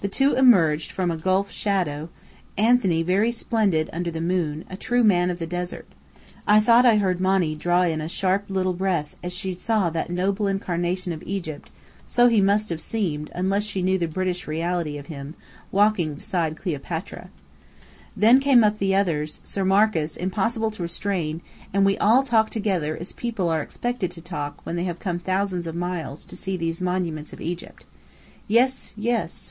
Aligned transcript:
The 0.00 0.06
two 0.06 0.34
emerged 0.34 0.92
from 0.92 1.10
a 1.10 1.16
gulf 1.16 1.46
of 1.48 1.52
shadow, 1.52 2.08
Anthony 2.56 3.02
very 3.02 3.32
splendid 3.32 3.90
under 3.92 4.12
the 4.12 4.20
moon, 4.20 4.64
a 4.70 4.76
true 4.76 5.02
man 5.02 5.28
of 5.28 5.40
the 5.40 5.46
desert. 5.48 5.88
I 6.46 6.60
thought 6.60 6.86
I 6.86 6.98
heard 6.98 7.18
Monny 7.20 7.56
draw 7.56 7.82
in 7.82 8.00
a 8.00 8.04
little 8.04 8.06
sharp 8.08 8.46
breath 8.48 9.16
as 9.24 9.32
she 9.32 9.56
saw 9.56 9.90
that 9.90 10.08
noble 10.08 10.46
incarnation 10.46 11.12
of 11.12 11.24
Egypt 11.26 11.72
(so 12.06 12.28
he 12.28 12.40
must 12.40 12.68
have 12.68 12.80
seemed, 12.80 13.32
unless 13.34 13.64
she 13.64 13.82
knew 13.82 13.98
the 13.98 14.06
British 14.06 14.46
reality 14.46 14.98
of 14.98 15.06
him) 15.06 15.34
walking 15.72 16.14
beside 16.14 16.56
Cleopatra. 16.56 17.28
Then 18.16 18.36
up 18.36 18.42
came 18.44 18.64
the 18.78 18.94
others, 18.94 19.40
Sir 19.42 19.64
Marcus 19.64 20.16
impossible 20.16 20.70
to 20.70 20.82
restrain; 20.84 21.40
and 21.74 21.84
we 21.84 21.98
all 21.98 22.22
talked 22.22 22.52
together 22.52 22.96
as 22.96 23.10
people 23.10 23.48
are 23.48 23.62
expected 23.62 24.12
to 24.12 24.20
talk 24.20 24.60
when 24.62 24.76
they 24.76 24.84
have 24.84 25.00
come 25.00 25.18
thousands 25.18 25.66
of 25.66 25.74
miles 25.74 26.24
to 26.26 26.36
see 26.36 26.56
these 26.56 26.80
monuments 26.80 27.32
of 27.32 27.40
Egypt. 27.40 27.84
Yes, 28.46 28.94
yes! 28.96 29.46